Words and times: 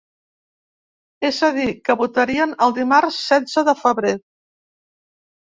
És 1.29 1.41
a 1.47 1.49
dir, 1.57 1.65
que 1.89 1.97
votarien 1.99 2.57
el 2.67 2.73
dimarts 2.79 3.21
setze 3.27 3.65
de 3.71 3.77
febrer. 3.85 4.17